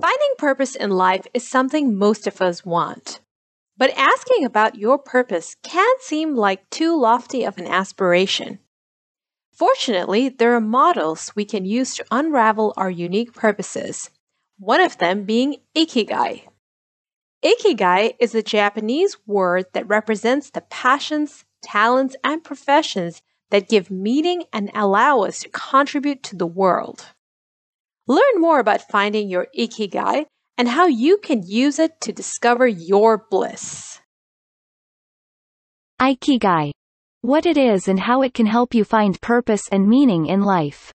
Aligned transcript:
Finding 0.00 0.34
purpose 0.38 0.74
in 0.74 0.90
life 0.90 1.26
is 1.34 1.46
something 1.46 1.96
most 1.96 2.26
of 2.26 2.40
us 2.40 2.64
want. 2.64 3.20
But 3.76 3.90
asking 3.96 4.44
about 4.44 4.76
your 4.76 4.98
purpose 4.98 5.56
can 5.62 5.94
seem 6.00 6.34
like 6.34 6.68
too 6.70 6.98
lofty 6.98 7.44
of 7.44 7.58
an 7.58 7.66
aspiration. 7.66 8.58
Fortunately, 9.52 10.28
there 10.28 10.54
are 10.54 10.60
models 10.60 11.32
we 11.34 11.44
can 11.44 11.64
use 11.64 11.94
to 11.96 12.06
unravel 12.10 12.72
our 12.76 12.90
unique 12.90 13.34
purposes, 13.34 14.10
one 14.58 14.80
of 14.80 14.98
them 14.98 15.24
being 15.24 15.56
ikigai. 15.76 16.42
Ikigai 17.44 18.14
is 18.18 18.34
a 18.34 18.42
Japanese 18.42 19.16
word 19.26 19.66
that 19.72 19.88
represents 19.88 20.48
the 20.50 20.62
passions, 20.62 21.44
talents, 21.62 22.16
and 22.24 22.42
professions 22.42 23.20
that 23.50 23.68
give 23.68 23.90
meaning 23.90 24.44
and 24.52 24.70
allow 24.74 25.20
us 25.20 25.40
to 25.40 25.48
contribute 25.50 26.22
to 26.22 26.36
the 26.36 26.46
world. 26.46 27.06
Learn 28.08 28.40
more 28.40 28.58
about 28.58 28.88
finding 28.90 29.28
your 29.28 29.46
ikigai 29.56 30.26
and 30.58 30.68
how 30.68 30.86
you 30.86 31.18
can 31.18 31.42
use 31.46 31.78
it 31.78 32.00
to 32.00 32.12
discover 32.12 32.66
your 32.66 33.26
bliss. 33.30 34.00
Ikigai. 36.00 36.72
What 37.20 37.46
it 37.46 37.56
is 37.56 37.86
and 37.86 38.00
how 38.00 38.22
it 38.22 38.34
can 38.34 38.46
help 38.46 38.74
you 38.74 38.82
find 38.82 39.20
purpose 39.20 39.68
and 39.70 39.88
meaning 39.88 40.26
in 40.26 40.42
life. 40.42 40.92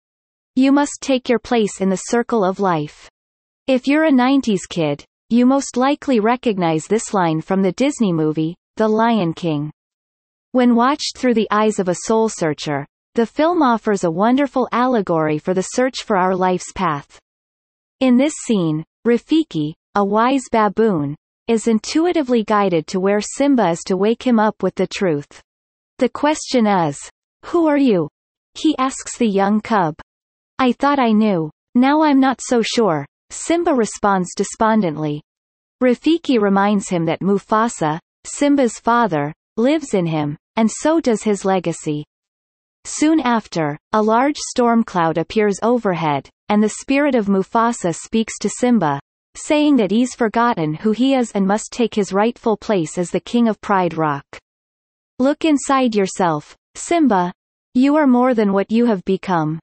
You 0.55 0.73
must 0.73 0.99
take 1.01 1.29
your 1.29 1.39
place 1.39 1.79
in 1.79 1.89
the 1.89 1.95
circle 1.95 2.43
of 2.43 2.59
life. 2.59 3.09
If 3.67 3.87
you're 3.87 4.05
a 4.05 4.11
90s 4.11 4.67
kid, 4.69 5.05
you 5.29 5.45
most 5.45 5.77
likely 5.77 6.19
recognize 6.19 6.87
this 6.87 7.13
line 7.13 7.39
from 7.39 7.61
the 7.61 7.71
Disney 7.71 8.11
movie, 8.11 8.55
The 8.75 8.87
Lion 8.87 9.33
King. 9.33 9.71
When 10.51 10.75
watched 10.75 11.17
through 11.17 11.35
the 11.35 11.47
eyes 11.51 11.79
of 11.79 11.87
a 11.87 11.95
soul 12.05 12.27
searcher, 12.27 12.85
the 13.17 13.25
film 13.25 13.63
offers 13.63 14.03
a 14.03 14.11
wonderful 14.11 14.69
allegory 14.71 15.39
for 15.39 15.55
the 15.55 15.63
search 15.73 16.03
for 16.03 16.17
our 16.17 16.35
life's 16.35 16.71
path. 16.75 17.19
In 17.99 18.15
this 18.15 18.33
scene, 18.45 18.83
Rafiki, 19.07 19.73
a 19.95 20.05
wise 20.05 20.43
baboon, 20.51 21.15
is 21.47 21.67
intuitively 21.67 22.43
guided 22.43 22.85
to 22.85 22.99
where 22.99 23.19
Simba 23.19 23.69
is 23.71 23.79
to 23.87 23.97
wake 23.97 24.21
him 24.21 24.39
up 24.39 24.61
with 24.61 24.75
the 24.75 24.85
truth. 24.85 25.41
The 25.97 26.09
question 26.09 26.67
is, 26.67 26.99
Who 27.45 27.65
are 27.65 27.79
you? 27.79 28.07
He 28.53 28.77
asks 28.77 29.17
the 29.17 29.27
young 29.27 29.61
cub. 29.61 29.95
I 30.59 30.73
thought 30.73 30.99
I 30.99 31.11
knew. 31.11 31.49
Now 31.73 32.03
I'm 32.03 32.19
not 32.19 32.39
so 32.39 32.61
sure, 32.61 33.03
Simba 33.31 33.73
responds 33.73 34.35
despondently. 34.35 35.23
Rafiki 35.81 36.39
reminds 36.39 36.87
him 36.87 37.05
that 37.05 37.21
Mufasa, 37.21 37.97
Simba's 38.25 38.77
father, 38.77 39.33
lives 39.55 39.95
in 39.95 40.05
him, 40.05 40.37
and 40.55 40.69
so 40.69 41.01
does 41.01 41.23
his 41.23 41.43
legacy. 41.43 42.05
Soon 42.85 43.19
after, 43.19 43.77
a 43.93 44.01
large 44.01 44.37
storm 44.37 44.83
cloud 44.83 45.17
appears 45.17 45.59
overhead, 45.61 46.29
and 46.49 46.63
the 46.63 46.75
spirit 46.81 47.15
of 47.15 47.27
Mufasa 47.27 47.93
speaks 47.93 48.37
to 48.39 48.49
Simba, 48.49 48.99
saying 49.35 49.75
that 49.77 49.91
he's 49.91 50.15
forgotten 50.15 50.73
who 50.73 50.91
he 50.91 51.13
is 51.13 51.31
and 51.31 51.45
must 51.45 51.71
take 51.71 51.93
his 51.93 52.13
rightful 52.13 52.57
place 52.57 52.97
as 52.97 53.11
the 53.11 53.19
king 53.19 53.47
of 53.47 53.61
Pride 53.61 53.97
Rock. 53.97 54.25
Look 55.19 55.45
inside 55.45 55.95
yourself, 55.95 56.55
Simba. 56.75 57.33
You 57.73 57.95
are 57.95 58.07
more 58.07 58.33
than 58.33 58.53
what 58.53 58.71
you 58.71 58.85
have 58.85 59.03
become. 59.05 59.59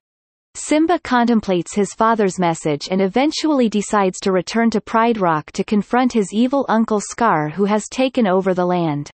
Simba 0.53 0.99
contemplates 0.99 1.75
his 1.75 1.93
father's 1.93 2.39
message 2.39 2.87
and 2.89 3.01
eventually 3.01 3.67
decides 3.67 4.19
to 4.21 4.31
return 4.31 4.69
to 4.69 4.79
Pride 4.79 5.17
Rock 5.17 5.51
to 5.51 5.65
confront 5.65 6.13
his 6.13 6.33
evil 6.33 6.65
uncle 6.69 7.01
Scar 7.01 7.49
who 7.49 7.65
has 7.65 7.89
taken 7.91 8.25
over 8.25 8.53
the 8.53 8.65
land. 8.65 9.11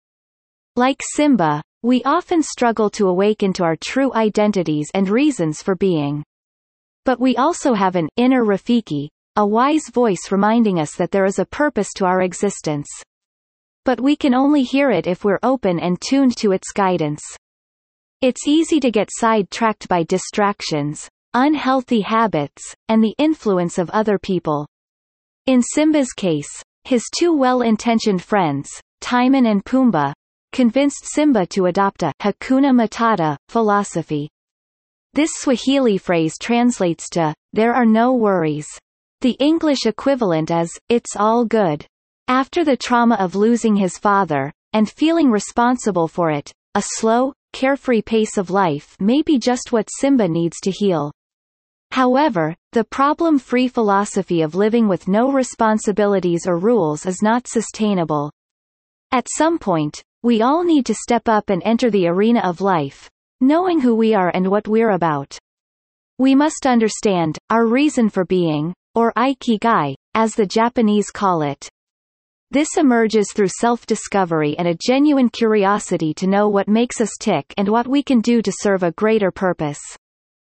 Like 0.75 1.01
Simba, 1.15 1.63
we 1.83 2.03
often 2.03 2.43
struggle 2.43 2.91
to 2.91 3.07
awaken 3.07 3.53
to 3.53 3.63
our 3.63 3.75
true 3.75 4.13
identities 4.13 4.87
and 4.93 5.09
reasons 5.09 5.63
for 5.63 5.75
being. 5.75 6.23
But 7.05 7.19
we 7.19 7.35
also 7.35 7.73
have 7.73 7.95
an 7.95 8.07
inner 8.17 8.45
Rafiki, 8.45 9.07
a 9.35 9.47
wise 9.47 9.89
voice 9.91 10.31
reminding 10.31 10.79
us 10.79 10.95
that 10.97 11.09
there 11.09 11.25
is 11.25 11.39
a 11.39 11.45
purpose 11.45 11.89
to 11.95 12.05
our 12.05 12.21
existence. 12.21 12.87
But 13.83 13.99
we 13.99 14.15
can 14.15 14.35
only 14.35 14.61
hear 14.61 14.91
it 14.91 15.07
if 15.07 15.23
we're 15.23 15.39
open 15.41 15.79
and 15.79 15.99
tuned 15.99 16.37
to 16.37 16.51
its 16.51 16.71
guidance. 16.71 17.23
It's 18.21 18.47
easy 18.47 18.79
to 18.79 18.91
get 18.91 19.09
sidetracked 19.11 19.87
by 19.87 20.03
distractions, 20.03 21.09
unhealthy 21.33 22.01
habits, 22.01 22.75
and 22.89 23.03
the 23.03 23.15
influence 23.17 23.79
of 23.79 23.89
other 23.89 24.19
people. 24.19 24.67
In 25.47 25.63
Simba's 25.63 26.13
case, 26.13 26.61
his 26.83 27.03
two 27.17 27.35
well-intentioned 27.35 28.21
friends, 28.21 28.69
Timon 28.99 29.47
and 29.47 29.65
Pumbaa, 29.65 30.13
convinced 30.51 31.05
Simba 31.05 31.45
to 31.47 31.67
adopt 31.67 32.03
a 32.03 32.13
Hakuna 32.21 32.71
Matata 32.73 33.37
philosophy. 33.49 34.29
This 35.13 35.31
Swahili 35.35 35.97
phrase 35.97 36.35
translates 36.39 37.09
to, 37.11 37.33
there 37.53 37.73
are 37.73 37.85
no 37.85 38.13
worries. 38.13 38.67
The 39.21 39.37
English 39.39 39.85
equivalent 39.85 40.51
is, 40.51 40.71
it's 40.89 41.15
all 41.15 41.45
good. 41.45 41.85
After 42.27 42.63
the 42.63 42.77
trauma 42.77 43.15
of 43.15 43.35
losing 43.35 43.75
his 43.75 43.97
father, 43.97 44.51
and 44.73 44.89
feeling 44.89 45.29
responsible 45.29 46.07
for 46.07 46.31
it, 46.31 46.51
a 46.75 46.81
slow, 46.81 47.33
carefree 47.53 48.01
pace 48.01 48.37
of 48.37 48.49
life 48.49 48.95
may 48.99 49.21
be 49.21 49.37
just 49.37 49.71
what 49.71 49.89
Simba 49.91 50.27
needs 50.27 50.57
to 50.61 50.71
heal. 50.71 51.11
However, 51.91 52.55
the 52.71 52.85
problem-free 52.85 53.67
philosophy 53.67 54.41
of 54.41 54.55
living 54.55 54.87
with 54.87 55.09
no 55.09 55.29
responsibilities 55.29 56.47
or 56.47 56.57
rules 56.57 57.05
is 57.05 57.21
not 57.21 57.47
sustainable. 57.47 58.31
At 59.11 59.27
some 59.29 59.59
point, 59.59 60.01
we 60.23 60.41
all 60.41 60.63
need 60.63 60.85
to 60.85 60.93
step 60.93 61.27
up 61.27 61.49
and 61.49 61.63
enter 61.65 61.89
the 61.89 62.07
arena 62.07 62.41
of 62.41 62.61
life, 62.61 63.09
knowing 63.39 63.79
who 63.79 63.95
we 63.95 64.13
are 64.13 64.29
and 64.29 64.47
what 64.47 64.67
we're 64.67 64.91
about. 64.91 65.37
We 66.19 66.35
must 66.35 66.67
understand, 66.67 67.39
our 67.49 67.65
reason 67.65 68.07
for 68.07 68.25
being, 68.25 68.75
or 68.93 69.11
ikigai, 69.17 69.95
as 70.13 70.35
the 70.35 70.45
Japanese 70.45 71.09
call 71.09 71.41
it. 71.41 71.67
This 72.51 72.77
emerges 72.77 73.31
through 73.33 73.47
self-discovery 73.47 74.57
and 74.59 74.67
a 74.67 74.77
genuine 74.85 75.29
curiosity 75.29 76.13
to 76.15 76.27
know 76.27 76.49
what 76.49 76.67
makes 76.67 77.01
us 77.01 77.15
tick 77.19 77.45
and 77.57 77.67
what 77.67 77.87
we 77.87 78.03
can 78.03 78.21
do 78.21 78.41
to 78.41 78.51
serve 78.53 78.83
a 78.83 78.91
greater 78.91 79.31
purpose. 79.31 79.79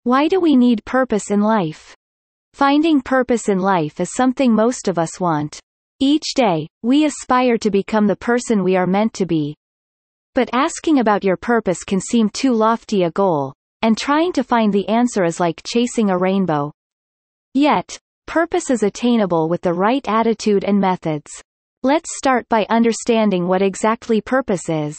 Why 0.02 0.28
do 0.28 0.40
we 0.40 0.56
need 0.56 0.84
purpose 0.84 1.30
in 1.30 1.40
life? 1.40 1.94
Finding 2.54 3.00
purpose 3.00 3.48
in 3.48 3.58
life 3.58 4.00
is 4.00 4.12
something 4.12 4.52
most 4.52 4.88
of 4.88 4.98
us 4.98 5.18
want. 5.18 5.58
Each 6.00 6.34
day, 6.34 6.66
we 6.82 7.04
aspire 7.04 7.56
to 7.58 7.70
become 7.70 8.08
the 8.08 8.16
person 8.16 8.64
we 8.64 8.76
are 8.76 8.86
meant 8.86 9.14
to 9.14 9.24
be, 9.24 9.54
but 10.34 10.50
asking 10.52 10.98
about 10.98 11.24
your 11.24 11.36
purpose 11.36 11.84
can 11.84 12.00
seem 12.00 12.28
too 12.30 12.52
lofty 12.52 13.02
a 13.02 13.10
goal, 13.10 13.52
and 13.82 13.98
trying 13.98 14.32
to 14.32 14.44
find 14.44 14.72
the 14.72 14.88
answer 14.88 15.24
is 15.24 15.40
like 15.40 15.60
chasing 15.66 16.10
a 16.10 16.18
rainbow. 16.18 16.72
Yet, 17.54 17.98
purpose 18.26 18.70
is 18.70 18.82
attainable 18.82 19.48
with 19.48 19.60
the 19.60 19.74
right 19.74 20.06
attitude 20.08 20.64
and 20.64 20.80
methods. 20.80 21.30
Let's 21.82 22.16
start 22.16 22.48
by 22.48 22.66
understanding 22.70 23.46
what 23.46 23.60
exactly 23.60 24.20
purpose 24.20 24.68
is. 24.68 24.96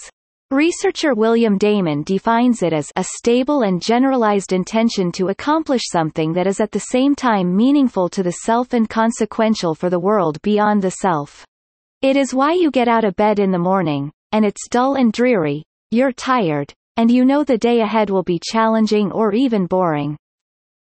Researcher 0.51 1.15
William 1.15 1.57
Damon 1.57 2.03
defines 2.03 2.61
it 2.61 2.73
as 2.73 2.91
a 2.95 3.03
stable 3.03 3.63
and 3.63 3.81
generalized 3.81 4.53
intention 4.53 5.11
to 5.13 5.29
accomplish 5.29 5.81
something 5.91 6.33
that 6.33 6.45
is 6.45 6.59
at 6.59 6.71
the 6.71 6.79
same 6.91 7.15
time 7.15 7.55
meaningful 7.55 8.07
to 8.09 8.21
the 8.21 8.33
self 8.45 8.73
and 8.73 8.87
consequential 8.87 9.73
for 9.73 9.89
the 9.89 9.99
world 9.99 10.39
beyond 10.43 10.83
the 10.83 10.91
self. 10.91 11.43
It 12.03 12.17
is 12.17 12.35
why 12.35 12.53
you 12.53 12.69
get 12.69 12.87
out 12.87 13.03
of 13.03 13.15
bed 13.15 13.39
in 13.39 13.49
the 13.49 13.57
morning, 13.57 14.11
and 14.33 14.43
it's 14.43 14.67
dull 14.67 14.95
and 14.95 15.13
dreary, 15.13 15.63
you're 15.91 16.11
tired, 16.11 16.73
and 16.97 17.09
you 17.09 17.23
know 17.23 17.43
the 17.43 17.57
day 17.57 17.79
ahead 17.79 18.09
will 18.09 18.23
be 18.23 18.41
challenging 18.43 19.11
or 19.11 19.33
even 19.33 19.67
boring. 19.67 20.17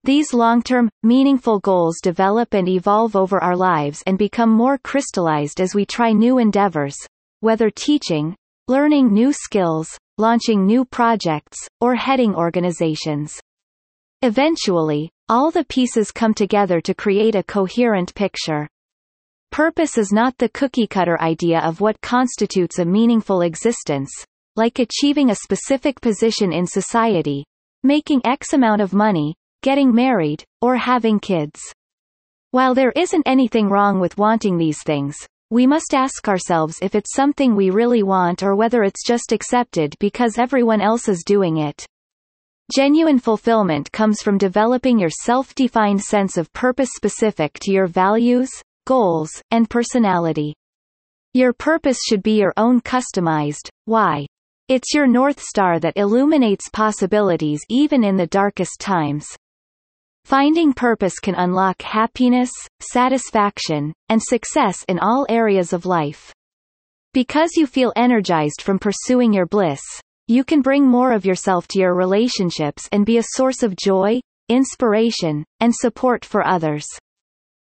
These 0.05 0.35
long-term, 0.35 0.89
meaningful 1.03 1.61
goals 1.61 1.99
develop 2.03 2.55
and 2.55 2.69
evolve 2.69 3.15
over 3.15 3.43
our 3.43 3.57
lives 3.57 4.03
and 4.07 4.17
become 4.19 4.51
more 4.51 4.79
crystallized 4.79 5.61
as 5.61 5.75
we 5.75 5.85
try 5.85 6.13
new 6.13 6.39
endeavors, 6.39 6.97
whether 7.41 7.71
teaching, 7.71 8.35
learning 8.69 9.13
new 9.13 9.33
skills, 9.33 9.99
launching 10.19 10.65
new 10.65 10.85
projects, 10.85 11.59
or 11.81 11.95
heading 11.95 12.35
organizations. 12.35 13.39
Eventually, 14.23 15.11
all 15.29 15.51
the 15.51 15.65
pieces 15.65 16.11
come 16.11 16.33
together 16.33 16.81
to 16.81 16.95
create 16.95 17.35
a 17.35 17.43
coherent 17.43 18.15
picture. 18.15 18.69
Purpose 19.57 19.97
is 19.97 20.13
not 20.13 20.37
the 20.37 20.51
cookie-cutter 20.51 21.19
idea 21.23 21.61
of 21.61 21.81
what 21.81 21.99
constitutes 22.03 22.79
a 22.79 22.85
meaningful 22.85 23.41
existence, 23.41 24.11
like 24.55 24.81
achieving 24.81 25.31
a 25.31 25.35
specific 25.37 25.99
position 26.03 26.53
in 26.53 26.67
society, 26.67 27.43
making 27.83 28.21
X 28.27 28.53
amount 28.53 28.83
of 28.83 28.93
money, 28.93 29.35
getting 29.63 29.95
married, 29.95 30.45
or 30.61 30.77
having 30.77 31.19
kids. 31.19 31.59
While 32.51 32.75
there 32.75 32.93
isn't 32.95 33.23
anything 33.25 33.71
wrong 33.71 33.99
with 33.99 34.19
wanting 34.19 34.59
these 34.59 34.83
things, 34.83 35.17
we 35.49 35.67
must 35.67 35.95
ask 35.95 36.29
ourselves 36.29 36.77
if 36.83 36.95
it's 36.95 37.15
something 37.15 37.57
we 37.57 37.71
really 37.71 38.03
want 38.03 38.43
or 38.43 38.57
whether 38.57 38.83
it's 38.83 39.07
just 39.07 39.33
accepted 39.33 39.97
because 39.99 40.37
everyone 40.37 40.83
else 40.83 41.09
is 41.09 41.25
doing 41.25 41.57
it. 41.57 41.87
Genuine 42.75 43.19
fulfillment 43.19 43.91
comes 43.91 44.21
from 44.21 44.37
developing 44.37 44.99
your 44.99 45.09
self-defined 45.09 46.03
sense 46.03 46.37
of 46.37 46.53
purpose 46.53 46.91
specific 46.95 47.59
to 47.61 47.73
your 47.73 47.87
values, 47.87 48.51
goals, 48.87 49.31
and 49.51 49.69
personality. 49.69 50.55
Your 51.35 51.53
purpose 51.53 51.99
should 52.09 52.23
be 52.23 52.39
your 52.39 52.55
own 52.57 52.81
customized, 52.81 53.69
why. 53.85 54.25
It's 54.69 54.95
your 54.95 55.07
North 55.07 55.39
Star 55.39 55.79
that 55.81 55.97
illuminates 55.97 56.71
possibilities 56.73 57.61
even 57.69 58.03
in 58.03 58.17
the 58.17 58.27
darkest 58.27 58.81
times. 58.81 59.27
Finding 60.25 60.73
purpose 60.73 61.19
can 61.21 61.35
unlock 61.35 61.83
happiness, 61.83 62.51
satisfaction, 62.81 63.93
and 64.09 64.23
success 64.23 64.85
in 64.89 64.99
all 64.99 65.27
areas 65.29 65.73
of 65.75 65.85
life. 65.85 66.33
Because 67.13 67.51
you 67.57 67.67
feel 67.67 67.93
energized 67.97 68.63
from 68.63 68.79
pursuing 68.79 69.33
your 69.33 69.47
bliss, 69.47 69.83
you 70.27 70.43
can 70.43 70.63
bring 70.63 70.85
more 70.85 71.13
of 71.13 71.25
yourself 71.25 71.69
to 71.69 71.79
your 71.79 71.95
relationships 71.95 72.89
and 72.91 73.07
be 73.07 73.19
a 73.19 73.33
source 73.35 73.63
of 73.63 73.77
joy, 73.77 74.21
inspiration, 74.49 75.45
and 75.61 75.73
support 75.75 76.25
for 76.25 76.45
others. 76.45 76.87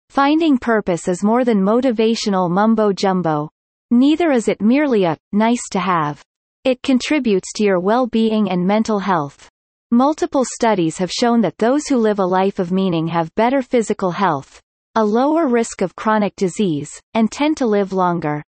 Finding 0.10 0.58
purpose 0.58 1.08
is 1.08 1.24
more 1.24 1.44
than 1.44 1.62
motivational 1.62 2.50
mumbo-jumbo. 2.50 3.50
Neither 3.92 4.32
is 4.32 4.48
it 4.48 4.62
merely 4.62 5.04
a, 5.04 5.18
nice 5.32 5.68
to 5.72 5.80
have. 5.80 6.24
It 6.64 6.82
contributes 6.82 7.54
to 7.56 7.64
your 7.64 7.80
well-being 7.80 8.50
and 8.50 8.66
mental 8.66 9.00
health. 9.00 9.50
Multiple 9.92 10.44
studies 10.44 10.98
have 10.98 11.12
shown 11.12 11.42
that 11.42 11.58
those 11.58 11.88
who 11.88 11.98
live 11.98 12.20
a 12.20 12.26
life 12.26 12.60
of 12.60 12.72
meaning 12.72 13.08
have 13.08 13.34
better 13.36 13.62
physical 13.62 14.12
health, 14.12 14.62
a 14.96 15.06
lower 15.06 15.48
risk 15.48 15.82
of 15.82 15.96
chronic 15.96 16.36
disease, 16.36 16.90
and 17.14 17.32
tend 17.32 17.56
to 17.58 17.66
live 17.66 17.94
longer. 17.94 18.44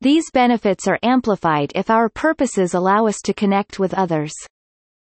These 0.00 0.30
benefits 0.32 0.86
are 0.86 0.98
amplified 1.02 1.72
if 1.74 1.90
our 1.90 2.08
purposes 2.08 2.74
allow 2.74 3.06
us 3.06 3.20
to 3.24 3.32
connect 3.34 3.78
with 3.78 3.94
others. 3.94 4.34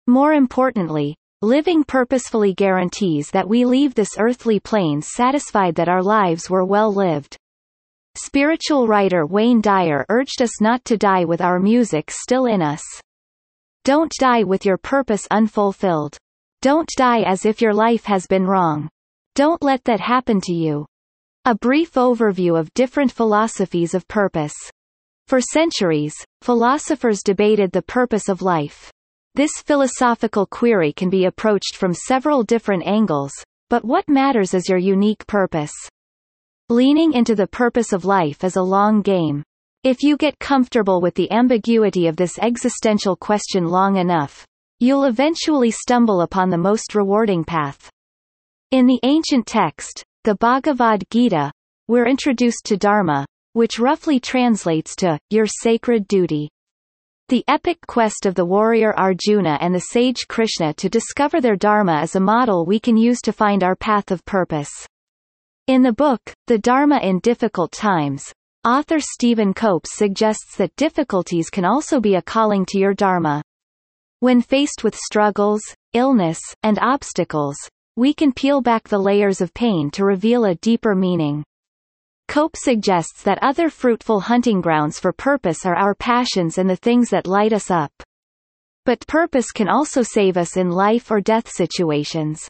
More 0.08 0.34
importantly, 0.34 1.16
living 1.44 1.84
purposefully 1.84 2.54
guarantees 2.54 3.30
that 3.32 3.50
we 3.50 3.66
leave 3.66 3.94
this 3.94 4.18
earthly 4.18 4.62
plane 4.62 5.02
satisfied 5.02 5.76
that 5.76 5.90
our 5.90 6.02
lives 6.02 6.50
were 6.50 6.64
well 6.64 6.94
lived. 6.94 7.36
Spiritual 8.16 8.88
writer 8.88 9.26
Wayne 9.26 9.60
Dyer 9.60 10.06
urged 10.08 10.42
us 10.42 10.62
not 10.62 10.86
to 10.86 10.98
die 10.98 11.26
with 11.26 11.42
our 11.42 11.60
music 11.60 12.10
still 12.10 12.46
in 12.46 12.62
us. 12.62 12.82
Don't 13.84 14.12
die 14.20 14.44
with 14.44 14.66
your 14.66 14.78
purpose 14.78 15.28
unfulfilled. 15.32 16.16
Don't 16.62 16.88
die 16.96 17.24
as 17.24 17.46
if 17.46 17.62
your 17.62 17.74
life 17.74 18.06
has 18.06 18.26
been 18.26 18.48
wrong. 18.48 18.88
Don't 19.36 19.62
let 19.62 19.84
that 19.84 20.00
happen 20.00 20.40
to 20.42 20.54
you. 20.54 20.86
A 21.44 21.56
brief 21.56 21.96
overview 21.96 22.58
of 22.58 22.74
different 22.74 23.12
philosophies 23.12 23.94
of 23.94 24.08
purpose. 24.08 24.56
For 25.28 25.42
centuries, 25.42 26.16
philosophers 26.42 27.22
debated 27.22 27.74
the 27.74 27.82
purpose 27.82 28.30
of 28.30 28.42
life. 28.42 28.90
This 29.36 29.50
philosophical 29.66 30.46
query 30.46 30.94
can 30.94 31.10
be 31.10 31.26
approached 31.26 31.76
from 31.76 31.96
several 31.96 32.44
different 32.44 32.86
angles, 32.86 33.32
but 33.68 33.84
what 33.84 34.08
matters 34.08 34.54
is 34.54 34.70
your 34.70 34.78
unique 34.78 35.26
purpose. 35.26 35.74
Leaning 36.70 37.14
into 37.14 37.34
the 37.34 37.48
purpose 37.48 37.94
of 37.94 38.06
life 38.06 38.44
is 38.44 38.58
a 38.58 38.62
long 38.62 39.02
game. 39.02 39.42
If 39.84 40.04
you 40.04 40.18
get 40.18 40.38
comfortable 40.38 41.02
with 41.02 41.16
the 41.16 41.32
ambiguity 41.32 42.06
of 42.06 42.16
this 42.16 42.38
existential 42.38 43.16
question 43.16 43.66
long 43.66 43.98
enough, 43.98 44.46
you'll 44.80 45.06
eventually 45.06 45.72
stumble 45.72 46.22
upon 46.22 46.52
the 46.52 46.58
most 46.60 46.94
rewarding 46.94 47.44
path. 47.44 47.90
In 48.70 48.86
the 48.86 49.00
ancient 49.02 49.48
text, 49.48 50.04
the 50.26 50.36
Bhagavad 50.36 51.06
Gita, 51.10 51.52
we're 51.88 52.08
introduced 52.08 52.66
to 52.66 52.78
Dharma, 52.78 53.26
which 53.54 53.80
roughly 53.80 54.20
translates 54.20 54.96
to, 54.98 55.18
your 55.32 55.48
sacred 55.48 56.08
duty. 56.08 56.50
The 57.34 57.44
epic 57.48 57.80
quest 57.88 58.28
of 58.28 58.36
the 58.36 58.46
warrior 58.46 58.94
Arjuna 58.96 59.58
and 59.60 59.74
the 59.74 59.80
sage 59.80 60.28
Krishna 60.28 60.72
to 60.76 60.88
discover 60.88 61.42
their 61.42 61.56
Dharma 61.56 62.04
is 62.04 62.16
a 62.16 62.20
model 62.20 62.64
we 62.64 62.80
can 62.80 62.96
use 62.96 63.22
to 63.22 63.34
find 63.34 63.64
our 63.64 63.76
path 63.76 64.12
of 64.12 64.24
purpose. 64.24 64.70
In 65.66 65.82
the 65.82 65.94
book, 65.94 66.22
The 66.46 66.60
Dharma 66.60 67.00
in 67.00 67.18
Difficult 67.22 67.72
Times, 67.72 68.32
Author 68.64 69.00
Stephen 69.00 69.52
Cope 69.52 69.88
suggests 69.88 70.58
that 70.58 70.76
difficulties 70.76 71.50
can 71.50 71.66
also 71.66 72.00
be 72.00 72.14
a 72.14 72.22
calling 72.22 72.68
to 72.68 72.78
your 72.78 72.94
dharma. 72.94 73.42
When 74.20 74.40
faced 74.40 74.84
with 74.84 74.96
struggles, 74.96 75.64
illness, 75.94 76.40
and 76.62 76.78
obstacles, 76.84 77.56
we 77.96 78.14
can 78.14 78.32
peel 78.32 78.62
back 78.62 78.88
the 78.88 79.00
layers 79.00 79.42
of 79.42 79.56
pain 79.56 79.90
to 79.94 80.06
reveal 80.06 80.46
a 80.46 80.54
deeper 80.54 80.94
meaning. 80.94 81.44
Cope 82.28 82.56
suggests 82.56 83.24
that 83.24 83.40
other 83.42 83.70
fruitful 83.70 84.22
hunting 84.22 84.62
grounds 84.62 85.00
for 85.00 85.14
purpose 85.14 85.66
are 85.66 85.76
our 85.76 85.94
passions 85.94 86.58
and 86.58 86.70
the 86.70 86.76
things 86.76 87.10
that 87.10 87.28
light 87.28 87.54
us 87.54 87.70
up. 87.70 87.92
But 88.86 89.06
purpose 89.08 89.52
can 89.52 89.70
also 89.70 90.02
save 90.02 90.36
us 90.36 90.58
in 90.58 90.70
life 90.70 91.12
or 91.12 91.22
death 91.22 91.50
situations. 91.50 92.42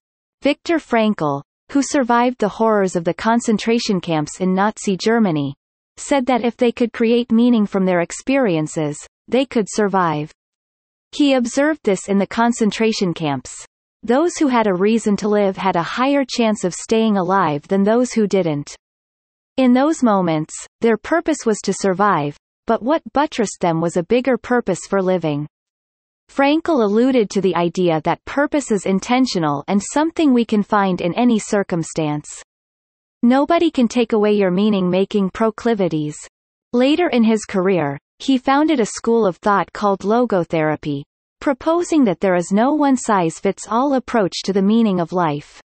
Viktor 0.42 0.78
Frankl, 0.78 1.42
who 1.72 1.82
survived 1.82 2.40
the 2.40 2.50
horrors 2.50 2.96
of 2.96 3.04
the 3.04 3.14
concentration 3.14 4.02
camps 4.02 4.40
in 4.40 4.56
Nazi 4.56 4.98
Germany, 4.98 5.56
said 5.98 6.26
that 6.26 6.44
if 6.44 6.58
they 6.58 6.72
could 6.72 6.92
create 6.92 7.32
meaning 7.32 7.66
from 7.66 7.86
their 7.86 8.02
experiences, 8.02 8.98
they 9.28 9.46
could 9.46 9.68
survive. 9.70 10.32
He 11.12 11.34
observed 11.34 11.82
this 11.84 12.08
in 12.10 12.18
the 12.18 12.28
concentration 12.28 13.14
camps. 13.14 13.66
Those 14.02 14.36
who 14.38 14.48
had 14.48 14.68
a 14.68 14.74
reason 14.74 15.16
to 15.18 15.30
live 15.30 15.56
had 15.56 15.76
a 15.76 15.84
higher 15.84 16.26
chance 16.28 16.64
of 16.64 16.74
staying 16.74 17.18
alive 17.18 17.68
than 17.68 17.84
those 17.84 18.12
who 18.12 18.28
didn't. 18.28 18.76
In 19.58 19.74
those 19.74 20.02
moments, 20.02 20.54
their 20.82 20.98
purpose 20.98 21.46
was 21.46 21.60
to 21.66 21.74
survive, 21.74 22.36
but 22.66 22.82
what 22.82 23.04
buttressed 23.14 23.60
them 23.62 23.82
was 23.82 23.98
a 23.98 24.04
bigger 24.04 24.36
purpose 24.36 24.80
for 24.90 25.00
living. 25.00 25.48
Frankl 26.32 26.84
alluded 26.84 27.30
to 27.30 27.42
the 27.42 27.56
idea 27.56 28.02
that 28.04 28.26
purpose 28.26 28.72
is 28.72 28.88
intentional 28.88 29.64
and 29.68 29.80
something 29.80 30.34
we 30.34 30.44
can 30.44 30.64
find 30.64 31.02
in 31.02 31.14
any 31.14 31.38
circumstance. 31.38 32.42
Nobody 33.22 33.70
can 33.70 33.88
take 33.88 34.14
away 34.14 34.34
your 34.34 34.50
meaning-making 34.50 35.30
proclivities. 35.30 36.18
Later 36.72 37.10
in 37.10 37.24
his 37.24 37.46
career, 37.46 38.00
he 38.18 38.40
founded 38.40 38.80
a 38.80 38.88
school 38.88 39.26
of 39.26 39.38
thought 39.38 39.72
called 39.72 40.00
logotherapy, 40.00 41.04
proposing 41.40 42.04
that 42.06 42.20
there 42.22 42.36
is 42.36 42.52
no 42.52 42.74
one-size-fits-all 42.74 43.94
approach 43.94 44.42
to 44.46 44.54
the 44.54 44.62
meaning 44.64 45.00
of 45.00 45.14
life. 45.14 45.62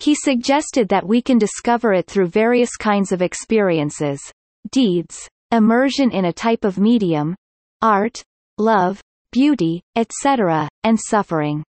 He 0.00 0.14
suggested 0.14 0.88
that 0.88 1.06
we 1.06 1.20
can 1.20 1.36
discover 1.36 1.92
it 1.92 2.06
through 2.06 2.28
various 2.28 2.74
kinds 2.76 3.12
of 3.12 3.20
experiences, 3.20 4.20
deeds, 4.72 5.28
immersion 5.52 6.10
in 6.10 6.24
a 6.24 6.32
type 6.32 6.64
of 6.64 6.78
medium, 6.78 7.36
art, 7.82 8.22
love, 8.56 9.02
beauty, 9.30 9.82
etc., 9.96 10.68
and 10.84 10.98
suffering. 10.98 11.62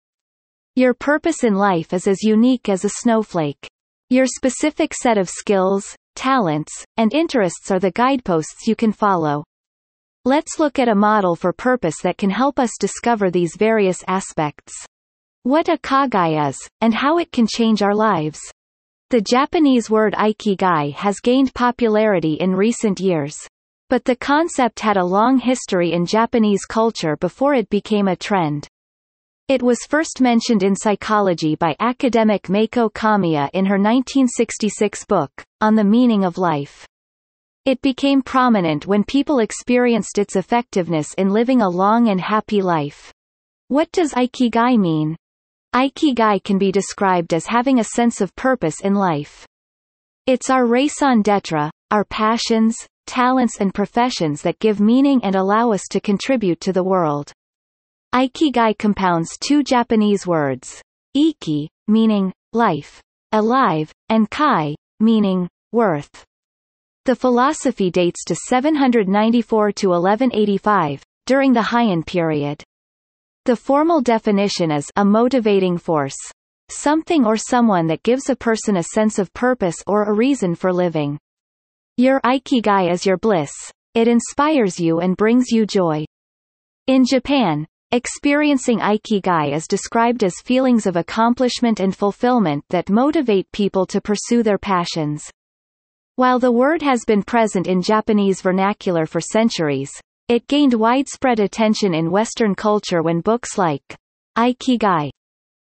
Your 0.77 0.93
purpose 0.93 1.43
in 1.43 1.55
life 1.55 1.91
is 1.91 2.07
as 2.07 2.23
unique 2.23 2.69
as 2.69 2.85
a 2.85 2.89
snowflake. 3.01 3.67
Your 4.09 4.25
specific 4.25 4.93
set 4.93 5.17
of 5.17 5.29
skills, 5.29 5.93
talents, 6.15 6.85
and 6.95 7.13
interests 7.13 7.69
are 7.69 7.79
the 7.79 7.91
guideposts 7.91 8.65
you 8.65 8.77
can 8.77 8.93
follow. 8.93 9.43
Let's 10.23 10.57
look 10.57 10.79
at 10.79 10.87
a 10.87 10.95
model 10.95 11.35
for 11.35 11.51
purpose 11.51 11.99
that 12.03 12.17
can 12.17 12.29
help 12.29 12.59
us 12.59 12.71
discover 12.79 13.29
these 13.29 13.57
various 13.57 14.03
aspects. 14.07 14.71
What 15.43 15.65
ikigai 15.65 16.49
is, 16.49 16.69
and 16.81 16.93
how 16.93 17.17
it 17.17 17.31
can 17.31 17.47
change 17.47 17.81
our 17.81 17.95
lives. 17.95 18.39
The 19.09 19.21
Japanese 19.21 19.89
word 19.89 20.13
ikigai 20.13 20.93
has 20.93 21.19
gained 21.19 21.55
popularity 21.55 22.35
in 22.35 22.55
recent 22.55 22.99
years. 22.99 23.35
But 23.89 24.05
the 24.05 24.15
concept 24.15 24.79
had 24.79 24.97
a 24.97 25.03
long 25.03 25.39
history 25.39 25.93
in 25.93 26.05
Japanese 26.05 26.65
culture 26.65 27.17
before 27.17 27.55
it 27.55 27.69
became 27.71 28.07
a 28.07 28.15
trend. 28.15 28.67
It 29.47 29.63
was 29.63 29.79
first 29.89 30.21
mentioned 30.21 30.61
in 30.61 30.75
psychology 30.75 31.55
by 31.55 31.75
academic 31.79 32.43
Mieko 32.43 32.91
Kamiya 32.91 33.49
in 33.53 33.65
her 33.65 33.79
1966 33.79 35.05
book, 35.05 35.31
On 35.59 35.73
the 35.73 35.83
Meaning 35.83 36.23
of 36.23 36.37
Life. 36.37 36.85
It 37.65 37.81
became 37.81 38.21
prominent 38.21 38.85
when 38.85 39.03
people 39.03 39.39
experienced 39.39 40.19
its 40.19 40.35
effectiveness 40.35 41.15
in 41.15 41.31
living 41.31 41.63
a 41.63 41.69
long 41.69 42.09
and 42.09 42.21
happy 42.21 42.61
life. 42.61 43.11
What 43.69 43.91
does 43.91 44.13
Ikigai 44.13 44.77
mean? 44.79 45.15
Ikigai 45.73 46.43
can 46.43 46.57
be 46.57 46.69
described 46.69 47.33
as 47.33 47.45
having 47.45 47.79
a 47.79 47.85
sense 47.85 48.19
of 48.19 48.35
purpose 48.35 48.81
in 48.81 48.93
life. 48.93 49.47
It's 50.27 50.49
our 50.49 50.65
raison 50.65 51.21
d'etre, 51.21 51.71
our 51.91 52.03
passions, 52.03 52.75
talents 53.07 53.61
and 53.61 53.73
professions 53.73 54.41
that 54.41 54.59
give 54.59 54.81
meaning 54.81 55.23
and 55.23 55.35
allow 55.35 55.71
us 55.71 55.83
to 55.91 56.01
contribute 56.01 56.59
to 56.61 56.73
the 56.73 56.83
world. 56.83 57.31
Ikigai 58.13 58.77
compounds 58.77 59.37
two 59.37 59.63
Japanese 59.63 60.27
words, 60.27 60.81
iki, 61.13 61.69
meaning 61.87 62.33
life, 62.51 63.01
alive, 63.31 63.93
and 64.09 64.29
kai, 64.29 64.75
meaning 64.99 65.47
worth. 65.71 66.25
The 67.05 67.15
philosophy 67.15 67.89
dates 67.89 68.25
to 68.25 68.35
794 68.35 69.71
to 69.71 69.87
1185, 69.87 71.01
during 71.25 71.53
the 71.53 71.61
Heian 71.61 72.05
period. 72.05 72.61
The 73.45 73.55
formal 73.55 74.01
definition 74.01 74.69
is 74.69 74.91
a 74.95 75.03
motivating 75.03 75.79
force. 75.79 76.15
Something 76.69 77.25
or 77.25 77.37
someone 77.37 77.87
that 77.87 78.03
gives 78.03 78.29
a 78.29 78.35
person 78.35 78.77
a 78.77 78.83
sense 78.83 79.17
of 79.17 79.33
purpose 79.33 79.77
or 79.87 80.03
a 80.03 80.13
reason 80.13 80.53
for 80.53 80.71
living. 80.71 81.17
Your 81.97 82.21
ikigai 82.21 82.91
is 82.91 83.03
your 83.03 83.17
bliss. 83.17 83.51
It 83.95 84.07
inspires 84.07 84.79
you 84.79 84.99
and 84.99 85.17
brings 85.17 85.49
you 85.49 85.65
joy. 85.65 86.05
In 86.85 87.03
Japan, 87.03 87.65
experiencing 87.91 88.77
ikigai 88.77 89.55
is 89.55 89.67
described 89.67 90.23
as 90.23 90.35
feelings 90.45 90.85
of 90.85 90.95
accomplishment 90.95 91.79
and 91.79 91.95
fulfillment 91.95 92.63
that 92.69 92.91
motivate 92.91 93.51
people 93.51 93.87
to 93.87 93.99
pursue 93.99 94.43
their 94.43 94.59
passions. 94.59 95.31
While 96.15 96.37
the 96.37 96.51
word 96.51 96.83
has 96.83 97.05
been 97.05 97.23
present 97.23 97.65
in 97.65 97.81
Japanese 97.81 98.39
vernacular 98.39 99.07
for 99.07 99.19
centuries, 99.19 99.91
it 100.31 100.47
gained 100.47 100.73
widespread 100.73 101.41
attention 101.41 101.93
in 101.93 102.09
Western 102.09 102.55
culture 102.55 103.03
when 103.03 103.19
books 103.19 103.57
like 103.57 103.83
Ikigai, 104.37 105.09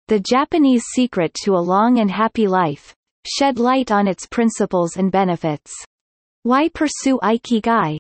The 0.09 0.19
Japanese 0.19 0.83
Secret 0.93 1.33
to 1.45 1.55
a 1.55 1.67
Long 1.73 2.01
and 2.01 2.11
Happy 2.11 2.49
Life, 2.49 2.93
shed 3.25 3.61
light 3.61 3.93
on 3.93 4.09
its 4.09 4.27
principles 4.27 4.97
and 4.97 5.13
benefits. 5.13 5.73
Why 6.43 6.69
pursue 6.69 7.21
Ikigai? 7.23 7.99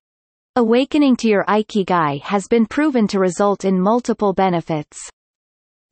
Awakening 0.57 1.15
to 1.19 1.29
your 1.29 1.45
Ikigai 1.45 2.21
has 2.23 2.49
been 2.49 2.67
proven 2.67 3.07
to 3.09 3.21
result 3.21 3.65
in 3.65 3.81
multiple 3.81 4.33
benefits. 4.33 4.99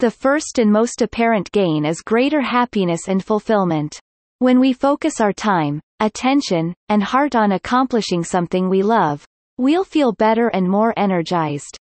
The 0.00 0.10
first 0.10 0.58
and 0.58 0.72
most 0.72 1.02
apparent 1.02 1.52
gain 1.52 1.84
is 1.84 2.02
greater 2.02 2.40
happiness 2.40 3.06
and 3.06 3.24
fulfillment. 3.24 4.00
When 4.40 4.58
we 4.58 4.72
focus 4.72 5.20
our 5.20 5.32
time, 5.32 5.78
attention, 6.00 6.74
and 6.88 7.00
heart 7.00 7.36
on 7.36 7.52
accomplishing 7.52 8.24
something 8.24 8.68
we 8.68 8.82
love, 8.82 9.24
we'll 9.58 9.84
feel 9.84 10.12
better 10.12 10.48
and 10.48 10.68
more 10.68 10.92
energized. 10.96 11.78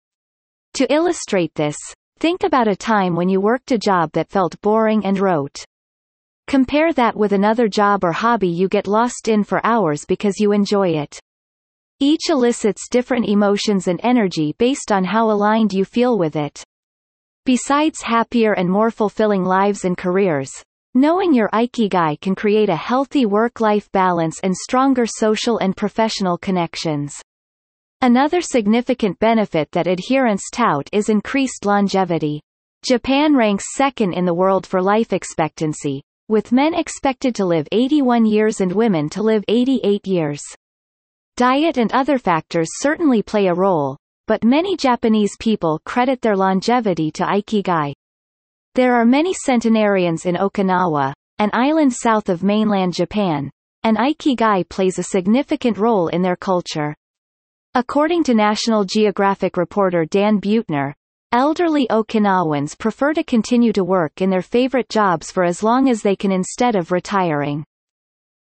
To 0.76 0.94
illustrate 0.94 1.54
this, 1.56 1.78
think 2.20 2.44
about 2.44 2.68
a 2.68 2.76
time 2.76 3.16
when 3.16 3.30
you 3.30 3.42
worked 3.42 3.72
a 3.72 3.78
job 3.78 4.12
that 4.14 4.30
felt 4.30 4.60
boring 4.62 5.06
and 5.06 5.20
rote. 5.20 5.58
Compare 6.48 6.94
that 6.94 7.16
with 7.16 7.32
another 7.32 7.68
job 7.68 8.04
or 8.04 8.12
hobby 8.12 8.50
you 8.50 8.68
get 8.68 8.88
lost 8.88 9.28
in 9.28 9.44
for 9.44 9.66
hours 9.66 10.06
because 10.06 10.40
you 10.40 10.52
enjoy 10.52 10.90
it. 10.90 11.20
Each 12.00 12.30
elicits 12.30 12.90
different 12.90 13.28
emotions 13.28 13.88
and 13.88 14.00
energy 14.04 14.56
based 14.58 14.92
on 14.92 15.04
how 15.04 15.32
aligned 15.32 15.74
you 15.74 15.86
feel 15.86 16.18
with 16.18 16.36
it. 16.36 16.64
Besides 17.46 18.02
happier 18.02 18.54
and 18.54 18.70
more 18.70 18.92
fulfilling 18.92 19.44
lives 19.44 19.86
and 19.86 19.98
careers, 19.98 20.52
Knowing 20.94 21.34
your 21.34 21.48
Ikigai 21.54 22.20
can 22.20 22.36
create 22.36 22.68
a 22.68 22.76
healthy 22.76 23.26
work-life 23.26 23.90
balance 23.94 24.42
and 24.42 24.54
stronger 24.54 25.06
social 25.06 25.58
and 25.60 25.74
professional 25.74 26.38
connections. 26.38 27.22
Another 28.04 28.42
significant 28.42 29.20
benefit 29.20 29.72
that 29.74 29.88
adherents 29.88 30.50
tout 30.52 30.90
is 30.92 31.10
increased 31.10 31.68
longevity. 31.68 32.42
Japan 32.84 33.36
ranks 33.36 33.76
second 33.76 34.14
in 34.14 34.26
the 34.26 34.34
world 34.34 34.66
for 34.66 34.82
life 34.82 35.14
expectancy, 35.14 36.02
with 36.28 36.52
men 36.52 36.74
expected 36.74 37.36
to 37.36 37.46
live 37.46 37.68
81 37.72 38.26
years 38.26 38.60
and 38.60 38.72
women 38.72 39.08
to 39.10 39.22
live 39.22 39.44
88 39.48 40.08
years. 40.08 40.42
Diet 41.38 41.78
and 41.78 41.92
other 41.92 42.18
factors 42.18 42.70
certainly 42.80 43.22
play 43.22 43.46
a 43.46 43.54
role, 43.54 43.98
but 44.26 44.44
many 44.44 44.76
Japanese 44.76 45.38
people 45.40 45.80
credit 45.86 46.22
their 46.22 46.36
longevity 46.36 47.12
to 47.12 47.24
Ikigai. 47.24 47.94
There 48.74 48.96
are 48.96 49.06
many 49.06 49.36
centenarians 49.46 50.26
in 50.26 50.38
Okinawa, 50.38 51.14
an 51.38 51.52
island 51.54 51.94
south 51.94 52.30
of 52.30 52.42
mainland 52.42 52.96
Japan, 52.96 53.52
and 53.84 53.98
Ikigai 53.98 54.68
plays 54.70 54.98
a 54.98 55.04
significant 55.04 55.78
role 55.78 56.08
in 56.08 56.24
their 56.24 56.36
culture. 56.36 56.96
According 57.74 58.26
to 58.26 58.34
National 58.34 58.84
Geographic 58.84 59.56
reporter 59.56 60.04
Dan 60.04 60.42
Buettner, 60.42 60.94
elderly 61.32 61.88
Okinawans 61.88 62.78
prefer 62.78 63.14
to 63.14 63.24
continue 63.24 63.72
to 63.72 63.86
work 63.86 64.22
in 64.22 64.30
their 64.30 64.42
favorite 64.42 64.90
jobs 64.90 65.32
for 65.32 65.46
as 65.46 65.64
long 65.64 65.88
as 65.88 66.02
they 66.02 66.18
can 66.18 66.34
instead 66.34 66.76
of 66.76 66.92
retiring. 66.92 67.64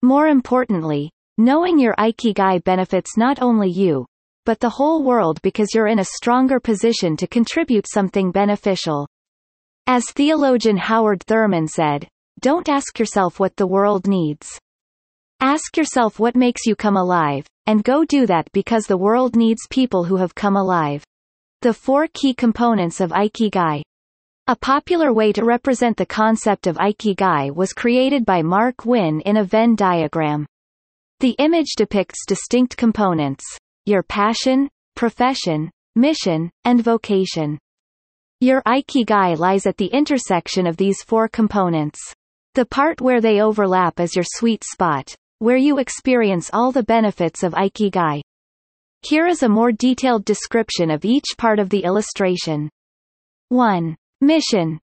More 0.01 0.29
importantly, 0.29 1.11
knowing 1.37 1.79
your 1.79 1.95
Ikigai 1.99 2.65
benefits 2.65 3.19
not 3.19 3.43
only 3.43 3.69
you, 3.69 4.07
but 4.47 4.61
the 4.61 4.71
whole 4.71 5.03
world 5.03 5.43
because 5.43 5.75
you're 5.75 5.89
in 5.89 5.99
a 5.99 6.05
stronger 6.05 6.59
position 6.59 7.15
to 7.19 7.27
contribute 7.27 7.85
something 7.87 8.31
beneficial. 8.31 9.07
As 9.87 10.07
theologian 10.07 10.79
Howard 10.79 11.23
Thurman 11.25 11.69
said, 11.69 12.09
don't 12.41 12.71
ask 12.71 12.99
yourself 12.99 13.39
what 13.39 13.57
the 13.57 13.67
world 13.67 14.07
needs. 14.07 14.59
Ask 15.41 15.77
yourself 15.77 16.19
what 16.19 16.35
makes 16.35 16.65
you 16.65 16.75
come 16.75 16.97
alive, 16.97 17.47
and 17.69 17.85
go 17.85 18.03
do 18.03 18.25
that 18.27 18.51
because 18.53 18.87
the 18.87 18.97
world 18.97 19.37
needs 19.37 19.67
people 19.69 20.03
who 20.03 20.17
have 20.17 20.35
come 20.35 20.57
alive. 20.57 21.05
The 21.61 21.75
four 21.75 22.09
key 22.15 22.33
components 22.33 22.99
of 22.99 23.11
Ikigai. 23.11 23.83
A 24.47 24.57
popular 24.57 25.13
way 25.13 25.33
to 25.35 25.45
represent 25.45 25.99
the 25.99 26.07
concept 26.07 26.67
of 26.67 26.79
Ikigai 26.79 27.55
was 27.55 27.75
created 27.75 28.25
by 28.25 28.41
Marc 28.41 28.87
Winn 28.87 29.21
in 29.27 29.37
a 29.37 29.45
Venn 29.45 29.77
diagram. 29.77 30.47
The 31.21 31.37
image 31.39 31.75
depicts 31.77 32.25
distinct 32.27 32.75
components, 32.79 33.45
your 33.85 34.03
passion, 34.03 34.71
profession, 34.97 35.71
mission, 35.95 36.51
and 36.65 36.83
vocation. 36.83 37.59
Your 38.41 38.63
Ikigai 38.63 39.39
lies 39.39 39.67
at 39.67 39.77
the 39.77 39.93
intersection 39.93 40.67
of 40.67 40.79
these 40.79 41.03
four 41.03 41.29
components. 41.29 42.01
The 42.55 42.65
part 42.65 43.03
where 43.03 43.21
they 43.21 43.43
overlap 43.43 44.01
is 44.01 44.17
your 44.17 44.25
sweet 44.27 44.65
spot, 44.65 45.15
where 45.39 45.57
you 45.57 45.79
experience 45.79 46.51
all 46.53 46.73
the 46.73 46.83
benefits 46.83 47.43
of 47.43 47.53
Ikigai. 47.53 48.21
Here 49.03 49.27
is 49.27 49.43
a 49.43 49.49
more 49.49 49.71
detailed 49.71 50.25
description 50.25 50.91
of 50.91 51.05
each 51.05 51.37
part 51.37 51.59
of 51.59 51.71
the 51.71 51.85
illustration. 51.85 52.69
1. 53.51 53.97
Mission. 54.21 54.81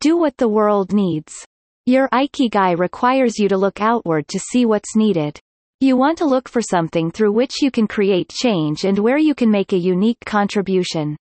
Do 0.00 0.16
what 0.16 0.36
the 0.38 0.48
world 0.48 0.92
needs. 0.92 1.44
Your 1.84 2.08
Ikigai 2.08 2.78
requires 2.78 3.38
you 3.38 3.48
to 3.48 3.56
look 3.56 3.80
outward 3.80 4.26
to 4.28 4.38
see 4.38 4.64
what's 4.64 4.96
needed. 4.96 5.38
You 5.80 5.96
want 5.96 6.18
to 6.18 6.26
look 6.26 6.48
for 6.48 6.60
something 6.60 7.10
through 7.10 7.32
which 7.32 7.62
you 7.62 7.70
can 7.70 7.86
create 7.86 8.30
change 8.30 8.84
and 8.84 8.98
where 8.98 9.18
you 9.18 9.34
can 9.34 9.50
make 9.50 9.72
a 9.72 9.78
unique 9.78 10.18
contribution. 10.24 11.16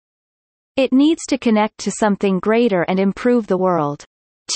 It 0.75 0.93
needs 0.93 1.21
to 1.29 1.37
connect 1.37 1.77
to 1.79 1.91
something 1.91 2.39
greater 2.39 2.83
and 2.83 2.99
improve 2.99 3.47
the 3.47 3.57
world. 3.57 4.03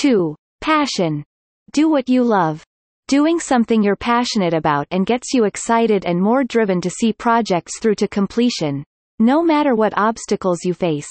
2. 0.00 0.34
Passion. 0.60 1.24
Do 1.72 1.88
what 1.88 2.08
you 2.08 2.24
love. 2.24 2.64
Doing 3.12 3.40
something 3.40 3.82
you're 3.82 3.94
passionate 3.94 4.54
about 4.54 4.86
and 4.90 5.04
gets 5.04 5.34
you 5.34 5.44
excited 5.44 6.06
and 6.06 6.18
more 6.18 6.44
driven 6.44 6.80
to 6.80 6.88
see 6.88 7.12
projects 7.12 7.78
through 7.78 7.96
to 7.96 8.08
completion, 8.08 8.82
no 9.18 9.42
matter 9.42 9.74
what 9.74 9.92
obstacles 9.98 10.60
you 10.64 10.72
face. 10.72 11.10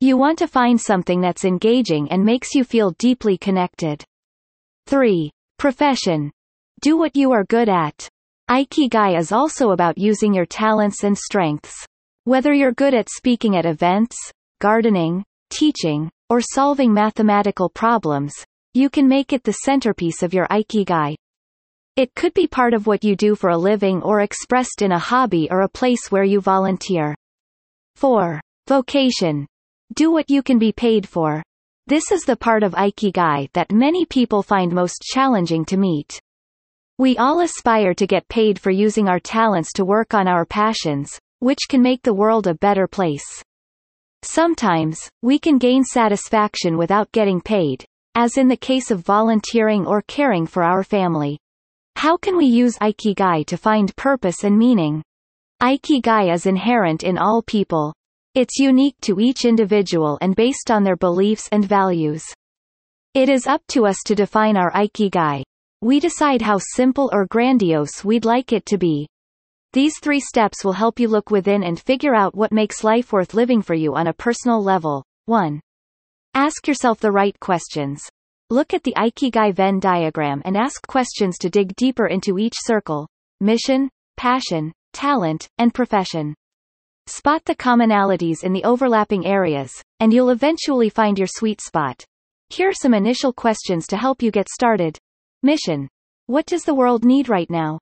You 0.00 0.16
want 0.16 0.36
to 0.40 0.48
find 0.48 0.80
something 0.80 1.20
that's 1.20 1.44
engaging 1.44 2.10
and 2.10 2.24
makes 2.24 2.56
you 2.56 2.64
feel 2.64 2.90
deeply 2.98 3.38
connected. 3.38 4.02
3. 4.88 5.30
Profession. 5.60 6.32
Do 6.82 6.96
what 6.96 7.14
you 7.14 7.30
are 7.30 7.44
good 7.44 7.68
at. 7.68 8.08
Ikigai 8.50 9.16
is 9.16 9.30
also 9.30 9.70
about 9.70 9.98
using 9.98 10.34
your 10.34 10.46
talents 10.46 11.04
and 11.04 11.16
strengths. 11.16 11.86
Whether 12.24 12.52
you're 12.52 12.72
good 12.72 12.94
at 12.94 13.10
speaking 13.10 13.54
at 13.54 13.64
events, 13.64 14.16
gardening, 14.60 15.22
teaching, 15.50 16.10
or 16.28 16.40
solving 16.40 16.92
mathematical 16.92 17.68
problems, 17.70 18.34
you 18.76 18.90
can 18.90 19.08
make 19.08 19.32
it 19.32 19.42
the 19.42 19.64
centerpiece 19.64 20.22
of 20.22 20.34
your 20.34 20.46
Ikigai. 20.48 21.14
It 21.96 22.14
could 22.14 22.34
be 22.34 22.46
part 22.46 22.74
of 22.74 22.86
what 22.86 23.02
you 23.02 23.16
do 23.16 23.34
for 23.34 23.48
a 23.48 23.56
living 23.56 24.02
or 24.02 24.20
expressed 24.20 24.82
in 24.82 24.92
a 24.92 24.98
hobby 24.98 25.48
or 25.50 25.62
a 25.62 25.68
place 25.68 26.10
where 26.10 26.24
you 26.24 26.42
volunteer. 26.42 27.14
4. 27.94 28.38
Vocation. 28.68 29.46
Do 29.94 30.12
what 30.12 30.28
you 30.28 30.42
can 30.42 30.58
be 30.58 30.72
paid 30.72 31.08
for. 31.08 31.42
This 31.86 32.12
is 32.12 32.24
the 32.24 32.36
part 32.36 32.62
of 32.62 32.74
Ikigai 32.74 33.48
that 33.54 33.72
many 33.72 34.04
people 34.04 34.42
find 34.42 34.70
most 34.72 35.00
challenging 35.00 35.64
to 35.64 35.78
meet. 35.78 36.20
We 36.98 37.16
all 37.16 37.40
aspire 37.40 37.94
to 37.94 38.06
get 38.06 38.28
paid 38.28 38.58
for 38.58 38.70
using 38.70 39.08
our 39.08 39.20
talents 39.20 39.72
to 39.76 39.86
work 39.86 40.12
on 40.12 40.28
our 40.28 40.44
passions, 40.44 41.18
which 41.38 41.60
can 41.70 41.80
make 41.80 42.02
the 42.02 42.12
world 42.12 42.46
a 42.46 42.54
better 42.54 42.86
place. 42.86 43.42
Sometimes, 44.22 45.08
we 45.22 45.38
can 45.38 45.56
gain 45.56 45.82
satisfaction 45.82 46.76
without 46.76 47.12
getting 47.12 47.40
paid, 47.40 47.86
as 48.16 48.38
in 48.38 48.48
the 48.48 48.56
case 48.56 48.90
of 48.90 49.04
volunteering 49.04 49.86
or 49.86 50.00
caring 50.08 50.46
for 50.46 50.62
our 50.62 50.82
family. 50.82 51.38
How 51.96 52.16
can 52.16 52.34
we 52.34 52.46
use 52.46 52.78
Ikigai 52.78 53.44
to 53.44 53.58
find 53.58 53.94
purpose 53.94 54.42
and 54.42 54.58
meaning? 54.58 55.02
Ikigai 55.62 56.32
is 56.32 56.46
inherent 56.46 57.04
in 57.04 57.18
all 57.18 57.42
people. 57.42 57.92
It's 58.34 58.58
unique 58.58 58.96
to 59.02 59.20
each 59.20 59.44
individual 59.44 60.16
and 60.22 60.34
based 60.34 60.70
on 60.70 60.82
their 60.82 60.96
beliefs 60.96 61.46
and 61.52 61.62
values. 61.62 62.24
It 63.12 63.28
is 63.28 63.46
up 63.46 63.60
to 63.68 63.86
us 63.86 63.98
to 64.06 64.14
define 64.14 64.56
our 64.56 64.72
Ikigai. 64.72 65.42
We 65.82 66.00
decide 66.00 66.40
how 66.40 66.56
simple 66.58 67.10
or 67.12 67.26
grandiose 67.26 68.02
we'd 68.02 68.24
like 68.24 68.50
it 68.50 68.64
to 68.66 68.78
be. 68.78 69.06
These 69.74 69.98
three 70.02 70.20
steps 70.20 70.64
will 70.64 70.72
help 70.72 70.98
you 70.98 71.08
look 71.08 71.30
within 71.30 71.62
and 71.62 71.78
figure 71.78 72.14
out 72.14 72.34
what 72.34 72.50
makes 72.50 72.82
life 72.82 73.12
worth 73.12 73.34
living 73.34 73.60
for 73.60 73.74
you 73.74 73.94
on 73.94 74.06
a 74.06 74.14
personal 74.14 74.62
level. 74.62 75.04
1. 75.26 75.60
Ask 76.36 76.68
yourself 76.68 77.00
the 77.00 77.10
right 77.10 77.34
questions. 77.40 78.06
Look 78.50 78.74
at 78.74 78.82
the 78.82 78.92
Ikigai 78.92 79.54
Venn 79.54 79.80
diagram 79.80 80.42
and 80.44 80.54
ask 80.54 80.86
questions 80.86 81.38
to 81.38 81.48
dig 81.48 81.74
deeper 81.76 82.08
into 82.08 82.38
each 82.38 82.52
circle 82.58 83.08
mission, 83.40 83.88
passion, 84.18 84.70
talent, 84.92 85.48
and 85.56 85.72
profession. 85.72 86.34
Spot 87.06 87.42
the 87.46 87.54
commonalities 87.54 88.44
in 88.44 88.52
the 88.52 88.64
overlapping 88.64 89.24
areas, 89.24 89.72
and 90.00 90.12
you'll 90.12 90.28
eventually 90.28 90.90
find 90.90 91.18
your 91.18 91.26
sweet 91.26 91.62
spot. 91.62 92.04
Here 92.50 92.68
are 92.68 92.74
some 92.74 92.92
initial 92.92 93.32
questions 93.32 93.86
to 93.86 93.96
help 93.96 94.20
you 94.20 94.30
get 94.30 94.50
started. 94.50 94.98
Mission. 95.42 95.88
What 96.26 96.44
does 96.44 96.64
the 96.64 96.74
world 96.74 97.02
need 97.02 97.30
right 97.30 97.48
now? 97.48 97.78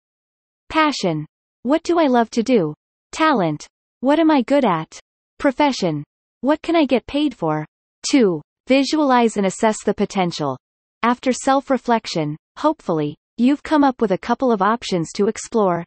Passion. 0.69 1.27
What 1.65 1.83
do 1.83 1.99
I 1.99 2.07
love 2.07 2.31
to 2.31 2.45
do? 2.45 2.73
Talent. 3.11 3.67
What 3.99 4.21
am 4.21 4.31
I 4.31 4.43
good 4.43 4.65
at? 4.65 5.01
Profession. 5.41 6.05
What 6.43 6.63
can 6.63 6.77
I 6.77 6.85
get 6.85 7.05
paid 7.09 7.35
for? 7.35 7.67
2. 8.11 8.43
Visualize 8.67 9.37
and 9.37 9.45
assess 9.45 9.85
the 9.85 9.93
potential. 9.93 10.57
After 11.03 11.35
self-reflection, 11.35 12.35
hopefully, 12.57 13.15
you've 13.37 13.63
come 13.63 13.85
up 13.85 14.01
with 14.01 14.13
a 14.13 14.19
couple 14.19 14.51
of 14.51 14.63
options 14.63 15.13
to 15.17 15.29
explore. 15.29 15.85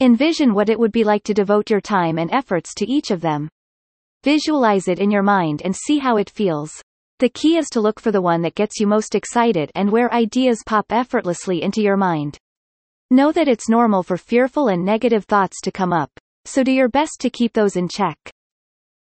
Envision 0.00 0.54
what 0.54 0.70
it 0.70 0.78
would 0.78 0.92
be 0.92 1.04
like 1.04 1.22
to 1.24 1.34
devote 1.34 1.68
your 1.68 1.82
time 1.82 2.18
and 2.18 2.32
efforts 2.32 2.72
to 2.76 2.90
each 2.90 3.10
of 3.10 3.20
them. 3.20 3.50
Visualize 4.24 4.88
it 4.88 5.00
in 5.00 5.10
your 5.10 5.22
mind 5.22 5.60
and 5.64 5.76
see 5.76 5.98
how 5.98 6.16
it 6.16 6.30
feels. 6.30 6.72
The 7.18 7.28
key 7.28 7.58
is 7.58 7.68
to 7.70 7.80
look 7.80 8.00
for 8.00 8.10
the 8.10 8.22
one 8.22 8.40
that 8.40 8.54
gets 8.54 8.80
you 8.80 8.86
most 8.86 9.14
excited 9.14 9.70
and 9.74 9.90
where 9.92 10.10
ideas 10.14 10.62
pop 10.64 10.86
effortlessly 10.90 11.62
into 11.62 11.82
your 11.82 11.98
mind. 11.98 12.38
Know 13.10 13.32
that 13.32 13.48
it's 13.48 13.68
normal 13.68 14.02
for 14.02 14.16
fearful 14.16 14.68
and 14.68 14.82
negative 14.82 15.24
thoughts 15.26 15.60
to 15.62 15.72
come 15.72 15.92
up, 15.92 16.10
so 16.46 16.62
do 16.62 16.72
your 16.72 16.88
best 16.88 17.20
to 17.20 17.28
keep 17.28 17.52
those 17.52 17.76
in 17.76 17.86
check. 17.86 18.16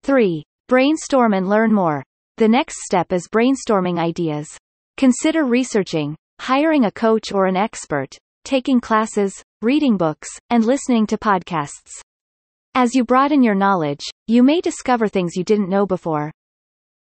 3. 0.03 0.43
Brainstorm 0.67 1.33
and 1.33 1.47
learn 1.47 1.73
more. 1.73 2.03
The 2.37 2.47
next 2.47 2.83
step 2.83 3.11
is 3.11 3.27
brainstorming 3.27 3.97
ideas. 3.97 4.47
Consider 4.95 5.43
researching, 5.43 6.15
hiring 6.39 6.85
a 6.85 6.91
coach 6.91 7.31
or 7.31 7.47
an 7.47 7.57
expert, 7.57 8.15
taking 8.43 8.79
classes, 8.79 9.33
reading 9.63 9.97
books, 9.97 10.29
and 10.51 10.63
listening 10.63 11.07
to 11.07 11.17
podcasts. 11.17 11.99
As 12.75 12.93
you 12.93 13.03
broaden 13.03 13.41
your 13.41 13.55
knowledge, 13.55 14.05
you 14.27 14.43
may 14.43 14.61
discover 14.61 15.07
things 15.07 15.35
you 15.35 15.43
didn't 15.43 15.67
know 15.67 15.87
before. 15.87 16.31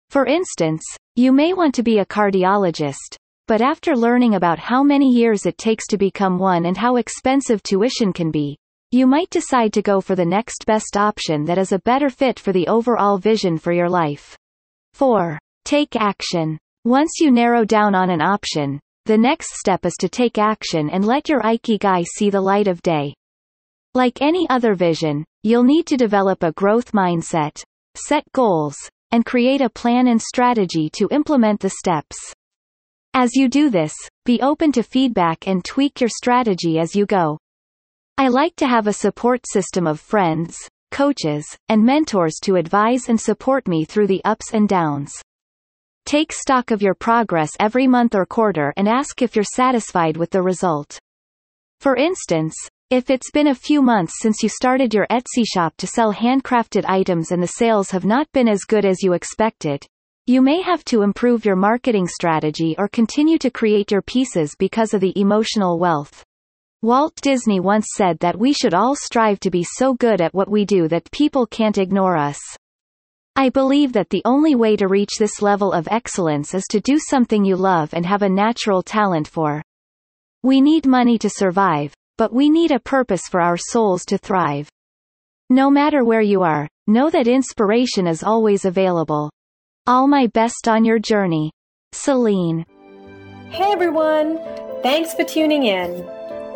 For 0.08 0.24
instance, 0.24 0.84
you 1.16 1.32
may 1.32 1.52
want 1.52 1.74
to 1.74 1.82
be 1.82 1.98
a 1.98 2.06
cardiologist, 2.06 3.16
but 3.48 3.60
after 3.60 3.96
learning 3.96 4.36
about 4.36 4.60
how 4.60 4.84
many 4.84 5.10
years 5.10 5.46
it 5.46 5.58
takes 5.58 5.88
to 5.88 5.98
become 5.98 6.38
one 6.38 6.66
and 6.66 6.76
how 6.76 6.94
expensive 6.94 7.60
tuition 7.64 8.12
can 8.12 8.30
be, 8.30 8.56
you 8.92 9.04
might 9.04 9.30
decide 9.30 9.72
to 9.72 9.82
go 9.82 10.00
for 10.00 10.14
the 10.14 10.24
next 10.24 10.64
best 10.64 10.96
option 10.96 11.44
that 11.46 11.58
is 11.58 11.72
a 11.72 11.80
better 11.80 12.08
fit 12.08 12.38
for 12.38 12.52
the 12.52 12.68
overall 12.68 13.18
vision 13.18 13.58
for 13.58 13.72
your 13.72 13.90
life. 13.90 14.38
4. 14.94 15.38
Take 15.64 15.96
action. 15.96 16.56
Once 16.84 17.14
you 17.18 17.32
narrow 17.32 17.64
down 17.64 17.96
on 17.96 18.10
an 18.10 18.22
option, 18.22 18.78
the 19.06 19.18
next 19.18 19.54
step 19.56 19.84
is 19.84 19.94
to 19.98 20.08
take 20.08 20.38
action 20.38 20.88
and 20.88 21.04
let 21.04 21.28
your 21.28 21.40
Ikigai 21.40 22.04
see 22.06 22.30
the 22.30 22.40
light 22.40 22.68
of 22.68 22.80
day. 22.80 23.12
Like 23.94 24.22
any 24.22 24.48
other 24.48 24.74
vision, 24.74 25.24
you'll 25.42 25.64
need 25.64 25.86
to 25.88 25.96
develop 25.96 26.44
a 26.44 26.52
growth 26.52 26.92
mindset, 26.92 27.60
set 27.96 28.22
goals, 28.32 28.76
and 29.10 29.26
create 29.26 29.60
a 29.60 29.68
plan 29.68 30.06
and 30.06 30.22
strategy 30.22 30.88
to 30.96 31.08
implement 31.10 31.58
the 31.58 31.70
steps. 31.70 32.16
As 33.14 33.34
you 33.34 33.48
do 33.48 33.70
this, 33.70 33.94
be 34.24 34.40
open 34.42 34.70
to 34.72 34.84
feedback 34.84 35.48
and 35.48 35.64
tweak 35.64 36.00
your 36.00 36.08
strategy 36.08 36.78
as 36.78 36.94
you 36.94 37.04
go. 37.04 37.36
I 38.16 38.28
like 38.28 38.54
to 38.56 38.68
have 38.68 38.86
a 38.86 38.92
support 38.92 39.40
system 39.44 39.88
of 39.88 39.98
friends, 39.98 40.56
coaches, 40.94 41.44
and 41.68 41.84
mentors 41.84 42.36
to 42.40 42.54
advise 42.54 43.08
and 43.08 43.20
support 43.20 43.66
me 43.66 43.84
through 43.84 44.06
the 44.06 44.22
ups 44.24 44.54
and 44.54 44.68
downs. 44.68 45.12
Take 46.06 46.32
stock 46.32 46.70
of 46.70 46.82
your 46.82 46.94
progress 46.94 47.50
every 47.58 47.88
month 47.88 48.14
or 48.14 48.24
quarter 48.24 48.72
and 48.76 48.88
ask 48.88 49.20
if 49.20 49.34
you're 49.34 49.44
satisfied 49.44 50.16
with 50.16 50.30
the 50.30 50.40
result. 50.40 50.96
For 51.80 51.96
instance, 51.96 52.54
if 52.90 53.10
it's 53.10 53.32
been 53.32 53.48
a 53.48 53.54
few 53.56 53.82
months 53.82 54.20
since 54.20 54.40
you 54.40 54.48
started 54.48 54.94
your 54.94 55.08
Etsy 55.10 55.44
shop 55.44 55.74
to 55.78 55.88
sell 55.88 56.14
handcrafted 56.14 56.84
items 56.86 57.32
and 57.32 57.42
the 57.42 57.48
sales 57.48 57.90
have 57.90 58.04
not 58.04 58.30
been 58.30 58.46
as 58.46 58.62
good 58.62 58.84
as 58.84 59.02
you 59.02 59.14
expected, 59.14 59.84
you 60.26 60.40
may 60.40 60.62
have 60.62 60.84
to 60.84 61.02
improve 61.02 61.44
your 61.44 61.56
marketing 61.56 62.06
strategy 62.06 62.76
or 62.78 62.86
continue 62.86 63.38
to 63.38 63.50
create 63.50 63.90
your 63.90 64.02
pieces 64.02 64.54
because 64.60 64.94
of 64.94 65.00
the 65.00 65.18
emotional 65.18 65.80
wealth. 65.80 66.24
Walt 66.84 67.14
Disney 67.22 67.60
once 67.60 67.86
said 67.96 68.18
that 68.18 68.38
we 68.38 68.52
should 68.52 68.74
all 68.74 68.94
strive 68.94 69.40
to 69.40 69.50
be 69.50 69.64
so 69.64 69.94
good 69.94 70.20
at 70.20 70.34
what 70.34 70.50
we 70.50 70.66
do 70.66 70.86
that 70.88 71.10
people 71.12 71.46
can't 71.46 71.78
ignore 71.78 72.14
us. 72.14 72.38
I 73.34 73.48
believe 73.48 73.94
that 73.94 74.10
the 74.10 74.20
only 74.26 74.54
way 74.54 74.76
to 74.76 74.86
reach 74.86 75.12
this 75.18 75.40
level 75.40 75.72
of 75.72 75.88
excellence 75.90 76.52
is 76.52 76.64
to 76.68 76.82
do 76.82 76.98
something 76.98 77.42
you 77.42 77.56
love 77.56 77.94
and 77.94 78.04
have 78.04 78.20
a 78.20 78.28
natural 78.28 78.82
talent 78.82 79.26
for. 79.26 79.62
We 80.42 80.60
need 80.60 80.84
money 80.84 81.16
to 81.20 81.30
survive, 81.30 81.94
but 82.18 82.34
we 82.34 82.50
need 82.50 82.70
a 82.70 82.78
purpose 82.78 83.22
for 83.30 83.40
our 83.40 83.56
souls 83.56 84.04
to 84.04 84.18
thrive. 84.18 84.68
No 85.48 85.70
matter 85.70 86.04
where 86.04 86.20
you 86.20 86.42
are, 86.42 86.68
know 86.86 87.08
that 87.08 87.26
inspiration 87.26 88.06
is 88.06 88.22
always 88.22 88.66
available. 88.66 89.30
All 89.86 90.06
my 90.06 90.26
best 90.26 90.68
on 90.68 90.84
your 90.84 90.98
journey. 90.98 91.50
Celine. 91.92 92.66
Hey 93.48 93.72
everyone! 93.72 94.38
Thanks 94.82 95.14
for 95.14 95.24
tuning 95.24 95.62
in. 95.62 96.06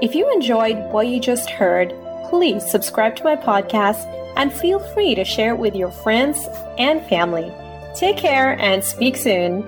If 0.01 0.15
you 0.15 0.33
enjoyed 0.33 0.79
what 0.93 1.09
you 1.09 1.19
just 1.19 1.51
heard, 1.51 1.93
please 2.31 2.65
subscribe 2.65 3.17
to 3.17 3.25
my 3.25 3.35
podcast 3.35 4.07
and 4.37 4.53
feel 4.53 4.79
free 4.79 5.17
to 5.17 5.25
share 5.25 5.55
it 5.55 5.59
with 5.59 5.75
your 5.75 5.91
friends 5.91 6.47
and 6.79 7.05
family. 7.07 7.53
Take 7.97 8.17
care 8.17 8.57
and 8.61 8.85
speak 8.85 9.17
soon. 9.17 9.67